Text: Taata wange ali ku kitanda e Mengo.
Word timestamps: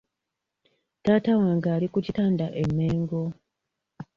Taata 1.03 1.31
wange 1.41 1.67
ali 1.75 1.87
ku 1.93 1.99
kitanda 2.05 2.45
e 2.61 2.63
Mengo. 2.77 3.21